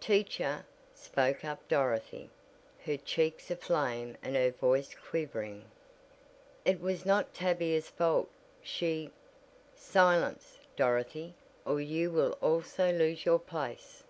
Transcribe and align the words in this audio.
"Teacher," 0.00 0.66
spoke 0.94 1.46
up 1.46 1.66
Dorothy, 1.66 2.28
her 2.84 2.98
cheeks 2.98 3.50
aflame 3.50 4.18
and 4.22 4.36
her 4.36 4.50
voice 4.50 4.94
quivering. 5.08 5.64
"It 6.66 6.78
was 6.78 7.06
not 7.06 7.32
Tavia's 7.32 7.88
fault. 7.88 8.28
She" 8.62 9.10
"Silence, 9.74 10.58
Dorothy, 10.76 11.36
or 11.64 11.80
you 11.80 12.10
will 12.10 12.32
also 12.42 12.92
lose 12.92 13.24
your 13.24 13.38
place." 13.40 14.04